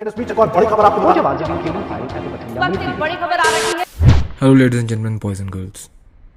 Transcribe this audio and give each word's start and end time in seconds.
इस 0.00 0.14
बीच 0.16 0.30
एक 0.30 0.38
और 0.38 0.48
बड़ी 0.48 0.66
खबर 0.66 0.84
आपको 0.84 1.00
बता 1.00 1.20
वक्त 2.60 2.82
एक 2.82 2.98
बड़ी 3.00 3.14
खबर 3.14 3.38
आ 3.38 3.48
रही 3.48 3.72
है। 3.72 3.84
Hello 4.40 4.54
ladies 4.54 4.80
and 4.80 4.88
gentleman 4.88 5.18
boys 5.18 5.42
and 5.42 5.50
girls 5.50 5.88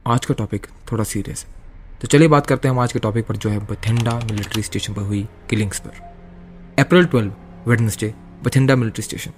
आज 0.08 0.26
का 0.26 0.34
टॉपिक 0.34 0.66
थोड़ा 0.92 1.04
सीरियस 1.04 1.46
है। 1.46 1.54
तो 2.02 2.08
चलिए 2.08 2.28
बात 2.28 2.48
करते 2.48 2.68
हैं 2.68 2.74
हम 2.76 2.82
आज 2.82 2.94
के 2.94 3.00
टॉपिक 3.00 3.28
पर 3.28 3.36
जो 3.36 3.50
है 3.50 3.60
बथिंडा 3.68 4.16
मिलिट्री 4.22 4.64
स्टेशन 4.64 4.94
पर 4.94 5.02
हुई 5.02 5.28
किलिंग्स 5.50 5.80
पर। 5.80 6.82
April 6.82 7.06
12 7.06 7.32
Wednesday 7.68 8.14
Bathinda 8.44 8.76
military 8.76 9.04
station 9.04 9.32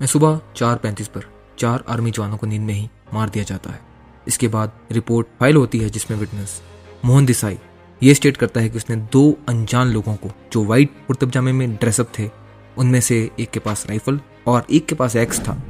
में 0.00 0.06
सुबह 0.06 0.40
चार 0.56 0.76
पैंतीस 0.76 1.08
पर 1.08 1.24
चार 1.58 1.84
आर्मी 1.88 2.10
जवानों 2.10 2.36
को 2.36 2.46
नींद 2.46 2.62
में 2.62 2.74
ही 2.74 2.88
मार 3.14 3.28
दिया 3.28 3.44
जाता 3.44 3.70
है। 3.70 3.80
इसके 4.28 4.48
बाद 4.48 4.72
रिपोर्ट 4.92 5.26
फ़ाइल 5.40 5.56
होती 5.56 5.78
है 5.78 5.88
जिसमें 5.88 6.18
विटनेस 6.18 6.60
मोहन 7.04 7.26
देसाई 7.26 7.58
ये 8.00 8.14
स्टेट 8.14 8.36
करता 8.36 8.60
है 8.60 8.68
कि 8.68 8.76
उसने 8.76 8.96
दो 9.12 9.24
अनजान 9.48 9.88
लोगों 9.88 10.14
को 10.16 10.30
जो 10.52 10.64
वाइट 10.64 11.04
कुर्ते 11.06 11.26
पजामे 11.26 11.52
में 11.52 11.74
ड्रेसअप 11.74 12.12
थे 12.18 12.30
उनमें 12.78 13.00
से 13.00 13.30
एक 13.40 13.50
के 13.50 13.60
पास 13.60 13.86
राइफल 13.88 14.20
और 14.46 14.66
एक 14.70 14.86
के 14.86 14.94
पास 14.94 15.16
एक्स 15.16 15.40
था। 15.40 15.62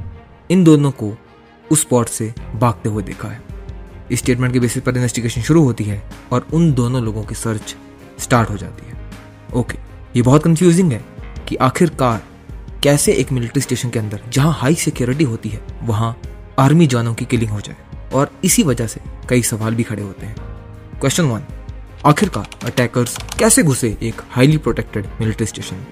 इन 0.49 0.63
दोनों 0.63 0.91
को 0.91 1.17
उस 1.71 1.81
स्पॉट 1.81 2.07
से 2.07 2.33
भागते 2.55 2.89
हुए 2.89 3.03
देखा 3.03 3.27
है। 3.27 3.41
इस 4.11 4.19
स्टेटमेंट 4.19 4.53
के 4.53 4.59
बेसिस 4.59 4.83
पर 4.83 4.95
इन्वेस्टिगेशन 4.95 5.41
शुरू 5.41 5.63
होती 5.63 5.83
है 5.83 6.11
और 6.31 6.47
उन 6.53 6.73
दोनों 6.73 7.03
लोगों 7.03 7.23
की 7.23 7.35
सर्च 7.35 7.75
स्टार्ट 8.19 8.49
हो 8.49 8.57
जाती 8.57 8.87
है। 8.87 8.93
ओके 9.53 9.77
ये 10.15 10.21
बहुत 10.21 10.43
कंफ्यूजिंग 10.43 10.91
है 10.91 11.05
कि 11.47 11.55
आखिरकार 11.55 12.23
कैसे 12.83 13.13
एक 13.13 13.31
मिलिट्री 13.31 13.61
स्टेशन 13.61 13.89
के 13.89 13.99
अंदर, 13.99 14.21
जहाँ 14.29 14.53
हाई 14.53 14.75
सिक्योरिटी 14.75 15.23
होती 15.23 15.49
है, 15.49 15.61
वहाँ 15.83 16.21
आर्मी 16.59 16.87
जवानों 16.87 17.13
की 17.13 17.25
किलिंग 17.25 17.51
हो 17.51 17.61
जाए। 17.61 17.75
और 18.13 18.31
इसी 18.43 18.63
वजह 18.63 18.87
से 18.87 19.01
कई 19.29 19.41
सवाल 19.41 19.75
भी 19.75 19.83
खड़े 19.83 20.03
होते 20.03 20.25
हैं। 20.25 20.35
क्वेश्चन 20.99 21.23
वन 21.23 21.43
आखिरकार 22.05 22.49
अटैकर्स 22.65 23.17
कैसे 23.39 23.63
घुसे 23.63 23.97
एक 24.01 24.21
हाईली 24.29 24.57
प्रोटेक्टेड 24.57 25.05
मिलिट्री 25.21 25.45
स्टेशन 25.45 25.75
में? 25.75 25.87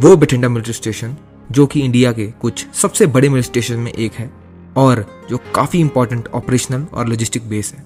वो 0.00 0.16
बठिंडा 0.16 0.48
मिलिट्री 0.48 0.72
स्टेशन, 0.72 1.16
जो 1.50 1.64
कि 1.66 1.80
इंडिया 1.80 2.10
के 2.12 2.26
कुछ 2.40 2.64
सबसे 2.72 3.06
बड़े 3.06 3.28
मिलिट्री 3.28 3.42
स्टेशन 3.42 3.80
में 3.80 3.92
एक 3.92 4.12
है, 4.12 4.30
और 4.76 5.04
जो 5.30 5.38
काफ़ी 5.54 5.80
इंपॉर्टेंट 5.80 6.28
ऑपरेशनल 6.28 6.86
और 6.92 7.08
लॉजिस्टिक 7.08 7.48
बेस 7.48 7.72
है। 7.76 7.84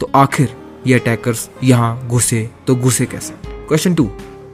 तो 0.00 0.10
आखिर 0.14 0.54
ये 0.86 0.94
अटैकर्स 0.94 1.48
यहाँ 1.64 2.08
घुसे 2.08 2.48
तो 2.66 2.76
घुसे 2.76 3.06
कैसे? 3.06 3.34
क्वेश्चन 3.44 3.94
टू 3.94 4.08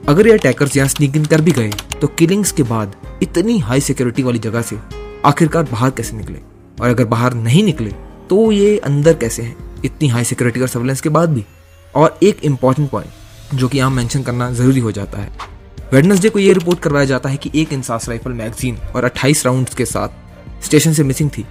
अगर 0.09 0.27
ये 0.27 0.33
अटैकर्स 0.33 0.77
यहाँ 0.77 0.87
स्नीक 0.87 1.15
इन 1.15 1.25
कर 1.25 1.41
भी 1.41 1.51
गए 1.51 1.71
तो 2.01 2.07
किलिंग्स 2.09 2.51
के 2.51 2.63
बाद 2.65 2.95
इतनी 3.23 3.57
हाई 3.59 3.81
सिक्योरिटी 3.81 4.23
वाली 4.23 4.39
जगह 4.39 4.61
से 4.61 4.79
आखिरकार 5.25 5.63
बाहर 5.63 5.89
कैसे 5.91 6.17
निकले? 6.17 6.39
और 6.81 6.89
अगर 6.89 7.05
बाहर 7.05 7.33
नहीं 7.33 7.63
निकले 7.63 7.91
तो 8.29 8.51
ये 8.51 8.77
अंदर 8.79 9.13
कैसे 9.15 9.43
हैं? 9.43 9.55
इतनी 9.85 10.07
हाई 10.07 10.23
सिक्योरिटी 10.25 10.61
और 10.61 10.67
सर्वेलेंस 10.67 11.01
के 11.01 11.09
बाद 11.09 11.29
भी। 11.29 11.45
और 11.93 12.17
एक 12.23 12.45
इंपॉर्टेंट 12.45 12.89
पॉइंट 12.89 13.55
जो 13.55 13.67
कि 13.67 13.77
यहाँ 13.77 13.91
मेंशन 13.91 14.23
करना 14.23 14.51
ज़रूरी 14.53 14.79
हो 14.79 14.91
जाता 14.91 15.21
है 15.21 15.55
वेडनेसडे 15.93 16.29
को 16.29 16.39
यह 16.39 16.53
रिपोर्ट 16.53 16.79
करवाया 16.79 17.05
जाता 17.05 17.29
है 17.29 17.37
कि 17.37 17.51
एक 17.55 17.73
इंसास 17.73 18.09
राइफल 18.09 18.31
मैगजीन 18.31 18.77
और 18.95 19.05
28 19.05 19.45
राउंड्स 19.45 19.75
के 19.75 19.85
साथ 19.85 20.63
स्टेशन 20.63 20.93
से 20.93 21.03
मिसिंग 21.03 21.29
थी, 21.29 21.45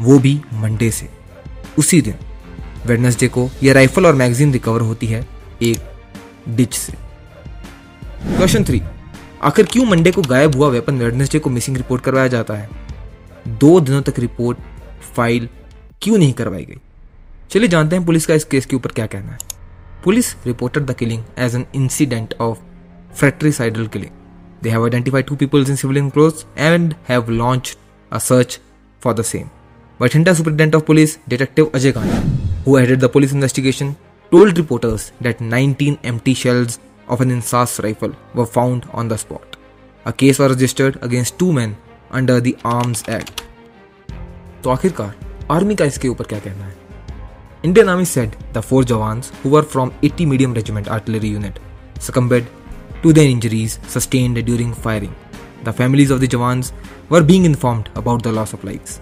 वो 0.00 0.18
भी 0.18 0.40
मंडे 0.54 0.90
से। 0.90 1.08
उसी 1.78 2.00
दिन, 2.02 2.14
वेडनेसडे 2.86 3.28
को 3.28 3.50
यह 3.62 3.72
राइफल 3.72 4.06
और 4.06 4.14
मैगजीन 4.14 4.52
रिकवर 4.52 4.80
होती 4.80 5.06
है 5.06 5.26
एक 5.62 5.78
डिच 6.48 6.74
से। 6.74 6.92
क्वेश्चन 8.36 8.64
थ्री, 8.64 8.82
आखिर 9.42 9.66
क्यों 9.66 9.84
मंडे 9.84 10.10
को 10.10 10.22
गायब 10.22 10.56
हुआ 10.56 10.68
वेपन 10.68 10.98
वेडनेसडे 10.98 11.38
को 11.38 11.50
मिसिंग 11.50 11.76
रिपोर्ट 11.76 12.02
करवाया 12.02 12.28
जाता 12.28 12.54
है? 12.54 12.68
दो 13.48 13.80
दिनों 13.80 14.02
तक 14.02 14.18
रिपोर्ट, 14.18 14.58
फ़ाइल 15.16 15.48
क्यों 16.02 16.18
नहीं 16.18 16.32
करवाई 16.32 16.64
गई? 16.64 16.80
चलिए 17.50 17.68
जानते 17.68 17.96
हैं 17.96 18.06
पुलिस 18.06 18.26
का 18.26 18.34
इस 18.34 18.44
केस 18.44 18.66
के 18.66 18.76
ऊपर 18.76 18.90
क्या 18.90 19.06
कहना 19.06 19.32
है। 19.32 19.38
Police 20.04 20.34
reported 20.46 20.86
the 20.86 20.94
killing 20.94 21.22
as 21.38 21.54
an 21.54 21.66
incident 21.74 22.34
of 22.40 22.58
fratricidal 23.15 23.87
killing. 23.87 24.13
They 24.61 24.69
have 24.69 24.83
identified 24.83 25.27
two 25.27 25.35
people 25.35 25.59
in 25.59 25.77
civilian 25.77 26.11
clothes 26.11 26.45
and 26.55 26.95
have 27.05 27.29
launched 27.29 27.77
a 28.11 28.19
search 28.19 28.59
for 28.99 29.13
the 29.13 29.23
same. 29.23 29.49
Bathinda 29.99 30.35
Superintendent 30.35 30.75
of 30.75 30.85
Police 30.85 31.17
Detective 31.27 31.71
Ajay 31.71 31.93
Gandhi, 31.93 32.19
who 32.65 32.75
headed 32.75 32.99
the 32.99 33.09
police 33.09 33.31
investigation, 33.31 33.95
told 34.31 34.57
reporters 34.57 35.11
that 35.21 35.41
19 35.41 35.99
empty 36.03 36.33
shells 36.33 36.79
of 37.07 37.21
an 37.21 37.29
Insas 37.29 37.83
rifle 37.83 38.15
were 38.33 38.45
found 38.45 38.87
on 38.93 39.07
the 39.07 39.17
spot. 39.17 39.57
A 40.05 40.13
case 40.13 40.39
was 40.39 40.51
registered 40.51 40.97
against 41.03 41.37
two 41.37 41.51
men 41.53 41.75
under 42.11 42.39
the 42.39 42.57
Arms 42.63 43.03
Act. 43.07 43.43
तो 44.63 44.69
आखिरकार 44.69 45.15
army 45.51 45.75
का 45.75 45.85
इसके 45.85 46.07
ऊपर 46.07 46.25
क्या 46.31 46.39
कहना 46.39 46.65
है 46.65 46.75
Indian 47.65 47.89
Army 47.89 48.05
said 48.05 48.35
the 48.53 48.61
four 48.69 48.83
jawans 48.91 49.31
who 49.45 49.49
were 49.49 49.63
from 49.71 49.91
80 50.03 50.25
medium 50.25 50.53
regiment 50.53 50.87
artillery 50.97 51.29
unit 51.29 51.59
succumbed 52.05 52.45
to 53.06 53.12
their 53.12 53.28
injuries 53.34 53.78
sustained 53.86 54.38
during 54.44 54.72
firing. 54.74 55.14
The 55.64 55.72
families 55.72 56.10
of 56.10 56.20
the 56.20 56.26
Jawans 56.26 56.72
were 57.08 57.22
being 57.22 57.44
informed 57.44 57.88
about 57.94 58.22
the 58.22 58.32
loss 58.32 58.52
of 58.52 58.64
lives. 58.64 59.00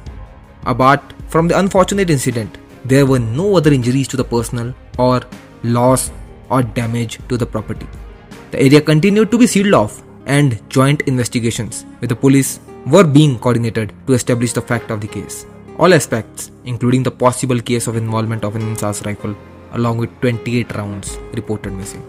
Apart 0.67 1.03
from 1.29 1.49
the 1.49 1.59
unfortunate 1.59 2.11
incident, 2.11 2.59
there 2.85 3.07
were 3.07 3.19
no 3.19 3.57
other 3.57 3.73
injuries 3.73 4.09
to 4.09 4.19
the 4.19 4.29
personnel 4.33 4.75
or 4.99 5.23
loss 5.63 6.11
or 6.51 6.63
damage 6.63 7.19
to 7.29 7.39
the 7.39 7.47
property. 7.47 7.87
The 8.51 8.61
area 8.61 8.81
continued 8.81 9.31
to 9.31 9.39
be 9.39 9.47
sealed 9.47 9.75
off 9.75 10.03
and 10.27 10.61
joint 10.69 11.03
investigations 11.03 11.87
with 12.01 12.11
the 12.11 12.17
police 12.17 12.61
were 12.87 13.05
being 13.05 13.39
coordinated 13.39 13.95
to 14.07 14.13
establish 14.13 14.53
the 14.53 14.67
fact 14.71 14.91
of 14.91 15.01
the 15.01 15.09
case. 15.09 15.47
All 15.79 15.95
aspects, 15.95 16.51
including 16.65 17.03
the 17.03 17.11
possible 17.11 17.61
case 17.61 17.87
of 17.87 17.97
involvement 17.97 18.45
of 18.45 18.55
an 18.55 18.63
Insas 18.63 19.05
rifle 19.07 19.35
along 19.73 19.97
with 19.99 20.21
28 20.21 20.75
rounds 20.77 21.19
reported 21.33 21.73
missing. 21.73 22.05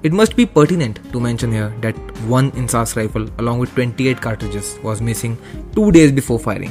It 0.00 0.12
must 0.12 0.36
be 0.36 0.46
pertinent 0.46 1.00
to 1.12 1.18
mention 1.18 1.50
here 1.50 1.74
that 1.80 1.96
one 2.24 2.52
INSAS 2.52 2.94
rifle 2.96 3.28
along 3.38 3.58
with 3.58 3.74
28 3.74 4.20
cartridges 4.20 4.78
was 4.80 5.00
missing 5.00 5.36
two 5.74 5.90
days 5.90 6.12
before 6.12 6.38
firing. 6.38 6.70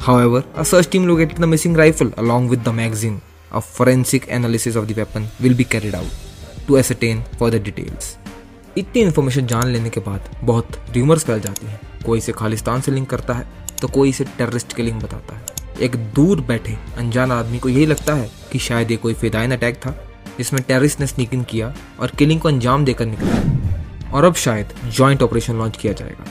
However, 0.00 0.44
a 0.56 0.64
search 0.64 0.90
team 0.90 1.06
located 1.06 1.36
the 1.36 1.46
missing 1.46 1.74
rifle 1.74 2.12
along 2.16 2.48
with 2.48 2.64
the 2.64 2.72
magazine. 2.72 3.20
A 3.52 3.60
forensic 3.60 4.28
analysis 4.28 4.74
of 4.74 4.88
the 4.88 4.94
weapon 4.94 5.28
will 5.40 5.54
be 5.54 5.62
carried 5.64 5.94
out 5.94 6.10
to 6.66 6.78
ascertain 6.78 7.22
further 7.38 7.60
details. 7.60 8.16
इतनी 8.78 9.02
information 9.02 9.46
जान 9.46 9.68
लेने 9.72 9.90
के 9.90 10.00
बाद 10.00 10.28
बहुत 10.44 10.76
rumours 10.94 11.24
फैल 11.24 11.40
जाती 11.40 11.66
हैं 11.66 11.80
कोई 12.06 12.18
इसे 12.18 12.32
खालिस्तान 12.32 12.80
से 12.80 12.92
लिंक 12.92 13.08
करता 13.10 13.34
है 13.34 13.46
तो 13.80 13.88
कोई 13.88 14.08
इसे 14.08 14.24
टेररिस्ट 14.38 14.72
के 14.76 14.82
लिंक 14.82 15.02
बताता 15.02 15.36
है 15.36 15.84
एक 15.86 15.96
दूर 16.14 16.40
बैठे 16.50 16.76
अनजान 16.98 17.32
आदमी 17.32 17.58
को 17.58 17.68
यही 17.68 17.86
लगता 17.86 18.14
है 18.14 18.30
कि 18.52 18.58
शायद 18.68 18.90
ये 18.90 18.96
कोई 18.96 19.14
फिदाइन 19.14 19.52
अटैक 19.56 19.76
था 19.76 19.96
जिसमें 20.38 20.62
टेररिस्ट 20.62 21.00
ने 21.00 21.06
स्नीक 21.06 21.34
इन 21.34 21.42
किया 21.42 21.74
और 22.00 22.08
किलिंग 22.08 22.40
को 22.40 22.48
अंजाम 22.48 22.84
देकर 22.84 23.06
निकला। 23.06 23.58
और 24.12 24.24
अब 24.24 24.34
शायद 24.34 24.68
जॉइंट 24.84 25.22
ऑपरेशन 25.22 25.54
लॉन्च 25.54 25.76
किया 25.76 25.92
जाएगा। 25.92 26.24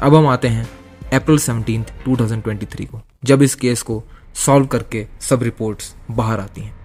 अब 0.00 0.14
हम 0.14 0.26
आते 0.26 0.48
हैं 0.48 0.68
अप्रैल 1.12 1.38
सेवनटीन 1.38 1.84
2023 2.08 2.86
को, 2.86 3.02
जब 3.24 3.42
इस 3.42 3.54
केस 3.54 3.82
को 3.82 4.04
सॉल्व 4.34 4.66
करके 4.66 5.06
सब 5.20 5.42
रिपोर्ट्स 5.42 5.94
बाहर 6.10 6.40
आती 6.40 6.60
हैं। 6.60 6.76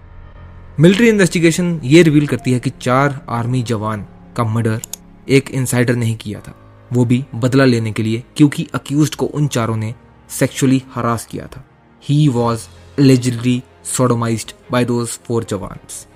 मिलिट्री 0.80 1.08
इन्वेस्टिगेशन 1.08 1.80
ये 1.84 2.02
रिवील 2.02 2.26
करती 2.26 2.52
है 2.52 2.60
कि 2.60 2.70
चार 2.70 3.26
आर्मी 3.28 3.62
जवान 3.62 4.06
का 4.36 4.44
मर्डर 4.44 4.80
एक 5.28 5.50
इंसाइडर 5.50 5.96
नहीं 5.96 6.16
किया 6.16 6.40
था। 6.40 6.86
वो 6.92 7.04
भी 7.04 7.24
बदला 7.34 7.64
लेने 7.64 7.92
के 7.92 8.02
लिए, 8.02 8.24
क्योंकि 8.36 8.68
अक्यूज 8.74 9.14
को 9.14 9.26
उन 9.26 9.46
चारों 9.46 9.76
ने 9.76 9.94
सेक्सुअली 10.30 10.82
हरास 10.94 11.26
किया 11.26 11.46
था। 11.46 11.64
He 12.08 12.28
was 12.28 12.60
allegedly 13.00 13.62
sodomized 13.84 14.52
by 14.72 14.84
those 14.84 15.08
four 15.08 15.44
jawans 15.44 16.06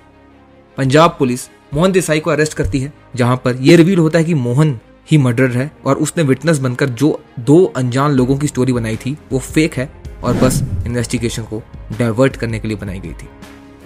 Punjab 0.78 1.14
police 1.18 1.48
Mohan 1.74 1.92
Desai 1.92 2.20
को 2.20 2.30
अरेस्ट 2.30 2.54
करती 2.54 2.80
है, 2.80 2.92
जहाँ 3.16 3.36
पर 3.36 3.56
यह 3.56 3.76
रिवील 3.76 3.98
होता 3.98 4.18
है 4.18 4.24
कि 4.24 4.34
मोहन 4.34 4.78
ही 5.10 5.18
मर्डर 5.18 5.50
है 5.50 5.70
और 5.86 5.96
उसने 5.96 6.22
विटनेस 6.22 6.58
बनकर 6.58 6.88
जो 6.88 7.20
दो 7.40 7.64
अनजान 7.76 8.12
लोगों 8.12 8.36
की 8.38 8.46
स्टोरी 8.46 8.72
बनाई 8.72 8.96
थी, 8.96 9.16
वो 9.32 9.38
फेक 9.38 9.74
है 9.74 9.90
और 10.24 10.34
बस 10.34 10.62
इन्वेस्टिगेशन 10.86 11.42
को 11.42 11.62
डाइवर्ट 11.98 12.36
करने 12.36 12.60
के 12.60 12.68
लिए 12.68 12.76
बनाई 12.76 13.00
गई 13.00 13.12
थी। 13.12 13.28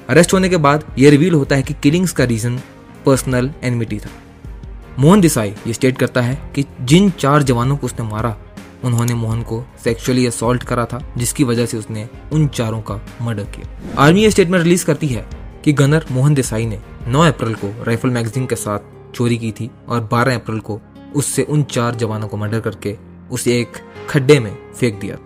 अरेस्ट 0.09 0.33
होने 0.33 0.49
के 0.49 0.57
बाद 0.57 0.85
यह 0.99 1.11
रिवील 1.11 1.35
होता 1.35 1.57
है 1.57 1.63
कि 1.63 1.75
किलिंग्स 1.83 2.13
का 2.13 2.25
रीजन 2.25 2.61
पर्सनल 3.07 3.51
एनमिटी 3.63 3.99
था। 3.99 4.11
मोहन 4.99 5.21
देसाई 5.21 5.55
ये 5.67 5.73
स्टेट 5.73 5.99
करता 5.99 6.21
है 6.21 6.39
कि 6.55 6.65
जिन 6.81 7.11
चार 7.11 7.43
जवानों 7.43 7.77
को 7.77 7.87
उसने 7.87 8.07
मारा, 8.07 8.37
उन्होंने 8.85 9.15
मोहन 9.15 9.43
को 9.43 9.65
सेक्सुअली 9.85 10.27
असॉल्ट 10.27 10.63
करा 10.63 10.85
था, 10.85 11.03
जिसकी 11.17 11.45
वजह 11.45 11.67
से 11.67 11.77
उसने 11.77 12.09
उन 12.33 12.49
चारों 12.49 12.81
का 12.83 13.01
मर्डर 13.23 13.45
किया। 13.45 14.03
आर्मी 14.03 14.23
ये 14.23 14.31
स्टेटमेंट 14.31 14.65
रिलीज़ 14.65 14.85
करती 14.85 15.07
है 15.07 15.40
कि 15.65 15.73
गनर 15.73 16.05
मोहन 16.11 16.35
देसाई 16.35 16.67
ने 16.67 16.81
9 17.09 17.27
अप्रैल 17.29 17.55
को 17.55 17.85
राइफल 17.85 18.09
मैगजीन 18.09 18.47
के 18.47 18.57
साथ 18.57 18.79
चोरी 19.15 19.39
की 19.39 19.53
थी 19.53 19.71
और 19.89 20.09
12 20.13 20.35
अप्रैल 20.35 20.61
को 20.61 20.81
उससे 21.17 21.43
उन 21.43 21.63
चार 21.63 21.95
जवानों 21.95 22.29
को 22.29 22.37
मर्डर 22.37 22.61
करके 22.61 22.97
उसे 23.31 23.61
एक 23.61 23.73
खड्डे 24.09 24.39
में 24.41 24.73
फेंक 24.73 25.01
दिया। 25.01 25.19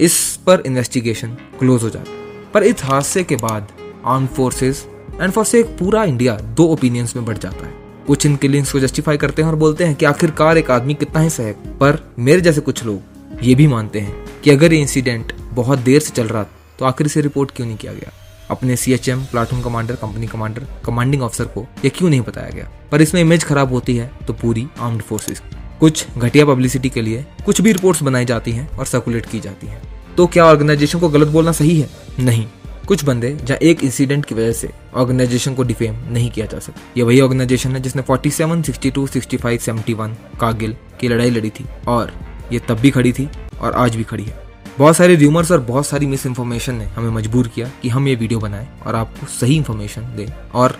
इस 0.00 0.40
पर 0.46 0.62
इन्वेस्टिगेशन 0.66 1.28
क्लोज 1.58 1.82
हो 1.82 1.90
जाता 1.90 2.12
पर 2.54 2.62
इस 2.62 2.84
हादसे 2.84 3.24
के 3.24 3.36
बाद 3.36 3.68
आर्म 4.04 4.26
फोर्सेस 4.26 4.86
एंड 5.20 5.32
फोर्स 5.32 5.54
एक 5.54 5.66
पूरा 5.66 6.04
इंडिया 6.04 6.36
दो 6.36 6.64
ओपिनियंस 6.64 7.16
में 7.16 7.24
बढ़ 7.24 7.38
जाता 7.38 7.66
है। 7.66 7.74
कुछ 8.06 8.26
इन 8.26 8.36
किलिंग्स 8.36 8.72
को 8.72 8.80
जस्टिफाई 8.80 9.16
करते 9.16 9.42
हैं 9.42 9.48
और 9.48 9.56
बोलते 9.56 9.84
हैं 9.84 9.94
कि 9.94 10.04
आखिरकार 10.04 10.58
एक 10.58 10.70
आदमी 10.70 10.94
कितना 10.94 11.20
ही 11.20 11.30
सहे 11.30 11.52
पर 11.52 12.14
मेरे 12.18 12.40
जैसे 12.40 12.60
कुछ 12.60 12.84
लोग 12.84 13.42
ये 13.42 13.54
भी 13.54 13.66
मानते 13.66 14.00
हैं 14.00 14.14
कि 14.44 14.50
अगर 14.50 14.72
ये 14.72 14.80
इंसिडेंट 14.80 15.32
बहुत 15.52 15.78
देर 15.78 16.00
से 16.00 16.10
चल 16.10 16.28
रहा 16.28 16.42
तो 16.78 16.84
आखिर 16.84 17.06
इसे 17.06 17.20
रिपोर्ट 17.20 17.50
क्यों 17.50 17.66
नहीं 17.66 17.76
किया 17.76 17.92
गया? 17.92 18.12
अपने 18.50 18.76
C 18.76 18.92
H 18.92 19.08
M 19.08 19.24
platoon 19.24 19.62
commander 19.62 19.94
company 19.94 20.26
commander 20.26 20.66
commanding 20.84 21.22
officer 21.22 21.44
को 21.44 21.66
यह 21.84 21.90
क्यों 21.96 22.10
नहीं 22.10 22.20
बताया 22.20 22.50
गया? 22.50 22.68
पर 22.92 23.02
इसमें 23.02 23.20
इमेज 23.20 23.44
खराब 23.44 23.72
होती 23.72 23.96
है 23.96 24.10
तो 24.26 24.32
पूरी 24.32 24.66
आर्म्ड 24.80 25.02
फोर्सेस 25.02 25.42
कुछ 25.80 26.06
घटिया 26.18 26.44
पब्लिसिटी 26.44 26.88
के 26.90 27.02
लिए 27.02 27.24
कुछ 27.46 27.60
भी 27.60 27.72
रिपोर्ट्स 27.72 28.02
बनाई 28.02 28.24
जाती 28.24 28.52
हैं 28.52 28.68
और 28.70 28.86
सर्कुलेट 28.86 29.26
की 29.26 29.40
जाती 29.40 29.66
हैं। 29.66 29.82
तो 30.16 30.26
क्या 30.26 30.44
ऑर्गेनाइजेशन 30.44 30.98
को 30.98 31.08
गलत 31.08 31.28
बोलना 31.28 31.52
सही 31.52 31.80
है? 31.80 31.88
नहीं। 32.20 32.46
कुछ 32.88 33.04
बंदे 33.04 33.30
जहाँ 33.34 33.58
एक 33.58 33.84
इंसिडेंट 33.84 34.24
की 34.24 34.34
वजह 34.34 34.52
से 34.52 34.70
ऑर्गेनाइजेशन 34.94 35.54
को 35.54 35.62
डिफेम 35.62 35.96
नहीं 36.10 36.30
किया 36.30 36.46
जा 36.46 36.58
सकता। 36.58 36.80
ये 36.96 37.02
वही 37.02 37.20
ऑर्गेनाइजेशन 37.20 37.72
है 37.72 37.80
जिसने 37.80 38.02
47, 38.02 38.62
62, 38.62 39.06
65, 39.06 39.60
71 39.60 40.16
कागिल 40.40 40.76
की 41.00 41.08
लड़ाई 41.08 41.30
लड़ी 41.30 41.50
थी 41.50 41.66
और 41.88 42.12
ये 42.52 42.58
तब 42.58 42.78
भी 42.78 42.90
खड़ी 42.90 43.12
थी 43.12 43.28
और 43.60 43.72
आज 43.72 43.96
भी 43.96 44.04
खड़ी 44.04 44.24
है। 44.24 44.49
बहुत 44.80 44.96
सारे 44.96 45.14
र्यूमर्स 45.14 45.50
और 45.52 45.60
बहुत 45.60 45.86
सारी 45.86 46.06
मिस 46.06 46.24
इन्फॉर्मेशन 46.26 46.74
ने 46.74 46.84
हमें 46.84 47.10
मजबूर 47.10 47.48
किया 47.48 47.70
कि 47.82 47.88
हम 47.88 48.08
ये 48.08 48.14
वीडियो 48.14 48.38
बनाएँ 48.40 48.68
और 48.86 48.94
आपको 48.94 49.26
सही 49.26 49.56
इन्फॉर्मेशन 49.56 50.02
दें 50.16 50.26
और 50.54 50.78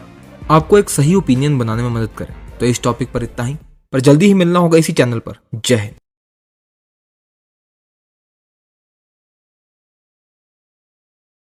आपको 0.51 0.79
एक 0.79 0.91
सही 0.91 1.15
ओपिनियन 1.15 1.59
बनाने 1.59 1.83
में 1.83 1.91
मदद 1.91 2.11
करें। 2.19 2.35
तो 2.61 2.67
इस 2.67 2.83
टॉपिक 2.83 3.13
पर 3.13 3.23
इतना 3.23 3.45
ही। 3.45 3.57
पर 3.93 4.01
जल्दी 4.01 4.27
ही 4.27 4.35
मिलना 4.35 4.59
होगा 4.59 4.79
इसी 4.79 4.93
चैनल 4.93 5.19
पर। 5.19 5.35
जय 5.55 5.77
हिंद। 5.77 5.95